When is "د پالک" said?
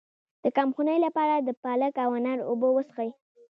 1.39-1.93